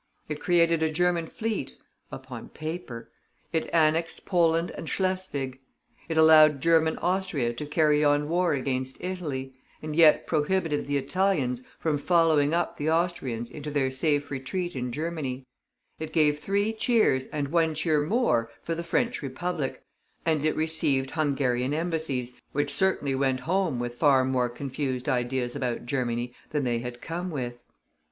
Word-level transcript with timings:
It 0.27 0.39
created 0.39 0.81
a 0.81 0.91
German 0.91 1.27
fleet 1.27 1.73
upon 2.11 2.49
paper; 2.49 3.11
it 3.53 3.69
annexed 3.71 4.25
Poland 4.25 4.71
and 4.71 4.89
Schleswig; 4.89 5.59
it 6.09 6.17
allowed 6.17 6.59
German 6.59 6.97
Austria 6.97 7.53
to 7.53 7.67
carry 7.67 8.03
on 8.03 8.27
war 8.27 8.53
against 8.55 8.97
Italy, 8.99 9.53
and 9.79 9.95
yet 9.95 10.25
prohibited 10.25 10.87
the 10.87 10.97
Italians 10.97 11.61
from 11.77 11.99
following 11.99 12.51
up 12.51 12.77
the 12.77 12.89
Austrians 12.89 13.51
into 13.51 13.69
their 13.69 13.91
safe 13.91 14.31
retreat 14.31 14.75
in 14.75 14.91
Germany; 14.91 15.45
it 15.99 16.13
gave 16.13 16.39
three 16.39 16.73
cheers 16.73 17.27
and 17.27 17.49
one 17.49 17.75
cheer 17.75 18.01
more 18.01 18.49
for 18.63 18.73
the 18.73 18.83
French 18.83 19.21
republic, 19.21 19.83
and 20.25 20.43
it 20.43 20.55
received 20.55 21.11
Hungarian 21.11 21.75
embassies, 21.75 22.41
which 22.53 22.73
certainly 22.73 23.13
went 23.13 23.41
home 23.41 23.77
with 23.77 23.93
far 23.97 24.25
more 24.25 24.49
confused 24.49 25.07
ideas 25.07 25.55
about 25.55 25.85
Germany 25.85 26.33
than 26.49 26.63
they 26.63 26.79
had 26.79 27.01
come 27.03 27.29
with. 27.29 27.59